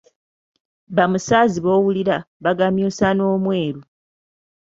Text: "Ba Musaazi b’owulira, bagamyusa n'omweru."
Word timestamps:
"Ba 0.95 1.05
Musaazi 1.11 1.59
b’owulira, 1.65 2.17
bagamyusa 2.43 3.05
n'omweru." 3.13 3.81